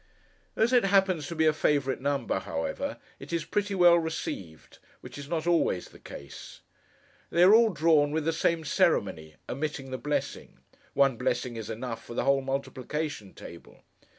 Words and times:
As 0.55 0.73
it 0.73 0.85
happens 0.85 1.27
to 1.27 1.35
be 1.35 1.45
a 1.45 1.53
favourite 1.53 2.01
number, 2.01 2.39
however, 2.39 2.97
it 3.19 3.31
is 3.31 3.45
pretty 3.45 3.75
well 3.75 3.99
received, 3.99 4.79
which 5.01 5.15
is 5.15 5.29
not 5.29 5.45
always 5.45 5.89
the 5.89 5.99
case. 5.99 6.61
They 7.29 7.43
are 7.43 7.53
all 7.53 7.69
drawn 7.69 8.09
with 8.09 8.25
the 8.25 8.33
same 8.33 8.65
ceremony, 8.65 9.35
omitting 9.47 9.91
the 9.91 9.99
blessing. 9.99 10.57
One 10.95 11.17
blessing 11.17 11.55
is 11.55 11.69
enough 11.69 12.03
for 12.03 12.15
the 12.15 12.23
whole 12.23 12.41
multiplication 12.41 13.35
table. 13.35 13.83